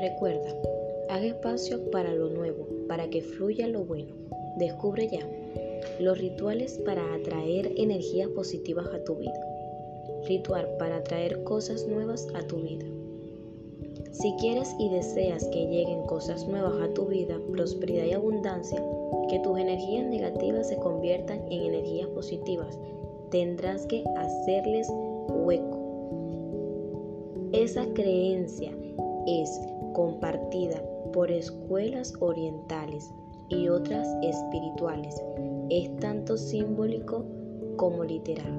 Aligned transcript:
Recuerda, 0.00 0.48
haga 1.10 1.26
espacio 1.26 1.90
para 1.90 2.14
lo 2.14 2.30
nuevo, 2.30 2.66
para 2.88 3.10
que 3.10 3.20
fluya 3.20 3.68
lo 3.68 3.84
bueno. 3.84 4.14
Descubre 4.56 5.06
ya 5.08 5.20
los 5.98 6.16
rituales 6.16 6.80
para 6.86 7.02
atraer 7.14 7.70
energías 7.76 8.28
positivas 8.30 8.86
a 8.94 9.04
tu 9.04 9.16
vida. 9.16 9.38
Ritual 10.26 10.66
para 10.78 10.96
atraer 10.96 11.44
cosas 11.44 11.86
nuevas 11.86 12.26
a 12.34 12.40
tu 12.46 12.56
vida. 12.62 12.86
Si 14.12 14.32
quieres 14.38 14.74
y 14.78 14.88
deseas 14.88 15.44
que 15.48 15.66
lleguen 15.66 16.06
cosas 16.06 16.48
nuevas 16.48 16.80
a 16.80 16.94
tu 16.94 17.04
vida, 17.04 17.38
prosperidad 17.52 18.06
y 18.06 18.12
abundancia, 18.12 18.82
que 19.28 19.38
tus 19.40 19.58
energías 19.58 20.06
negativas 20.06 20.68
se 20.68 20.76
conviertan 20.76 21.40
en 21.50 21.74
energías 21.74 22.08
positivas, 22.08 22.78
tendrás 23.30 23.84
que 23.84 24.02
hacerles 24.16 24.88
hueco. 25.28 25.78
Esa 27.52 27.84
creencia 27.92 28.72
es 29.26 29.60
compartida 29.92 30.82
por 31.12 31.30
escuelas 31.30 32.12
orientales 32.20 33.12
y 33.48 33.68
otras 33.68 34.08
espirituales. 34.22 35.20
Es 35.68 35.94
tanto 35.96 36.36
simbólico 36.36 37.24
como 37.76 38.04
literal. 38.04 38.52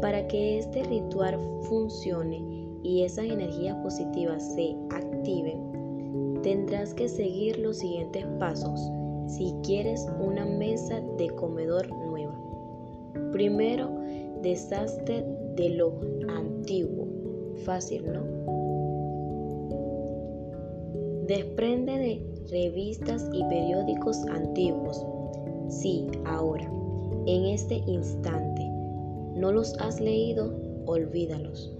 Para 0.00 0.26
que 0.28 0.58
este 0.58 0.82
ritual 0.84 1.38
funcione 1.62 2.42
y 2.82 3.02
esas 3.02 3.26
energías 3.26 3.76
positivas 3.82 4.54
se 4.54 4.74
activen, 4.90 6.40
tendrás 6.42 6.94
que 6.94 7.08
seguir 7.08 7.58
los 7.58 7.78
siguientes 7.78 8.26
pasos 8.38 8.80
si 9.26 9.54
quieres 9.62 10.08
una 10.18 10.44
mesa 10.44 11.00
de 11.18 11.30
comedor 11.30 11.88
nueva. 11.88 12.34
Primero, 13.32 13.90
deshazte 14.42 15.24
de 15.56 15.70
lo 15.70 16.00
antiguo. 16.28 17.06
Fácil, 17.64 18.04
¿no? 18.12 18.59
Desprende 21.30 21.96
de 21.96 22.44
revistas 22.50 23.24
y 23.32 23.44
periódicos 23.44 24.16
antiguos. 24.32 25.06
Sí, 25.68 26.08
ahora, 26.24 26.68
en 27.24 27.44
este 27.44 27.76
instante. 27.86 28.62
¿No 29.36 29.52
los 29.52 29.78
has 29.78 30.00
leído? 30.00 30.52
Olvídalos. 30.86 31.72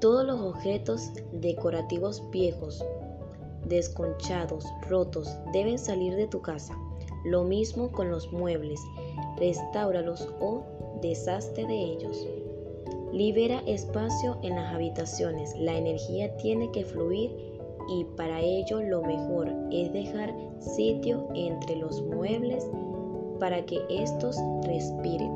Todos 0.00 0.24
los 0.24 0.40
objetos 0.40 1.10
decorativos 1.32 2.22
viejos, 2.30 2.86
desconchados, 3.66 4.64
rotos, 4.88 5.36
deben 5.52 5.76
salir 5.76 6.14
de 6.14 6.28
tu 6.28 6.42
casa. 6.42 6.78
Lo 7.24 7.42
mismo 7.42 7.90
con 7.90 8.08
los 8.08 8.32
muebles. 8.32 8.80
Restáuralos 9.36 10.28
o 10.38 10.62
deshazte 11.02 11.66
de 11.66 11.74
ellos. 11.74 12.24
Libera 13.12 13.64
espacio 13.66 14.38
en 14.42 14.54
las 14.54 14.72
habitaciones. 14.72 15.58
La 15.58 15.76
energía 15.76 16.36
tiene 16.36 16.70
que 16.70 16.84
fluir 16.84 17.53
y 17.88 18.04
para 18.16 18.40
ello 18.40 18.82
lo 18.82 19.02
mejor 19.02 19.52
es 19.70 19.92
dejar 19.92 20.34
sitio 20.58 21.28
entre 21.34 21.76
los 21.76 22.02
muebles 22.02 22.68
para 23.38 23.64
que 23.64 23.80
estos 23.90 24.36
respiren. 24.62 25.32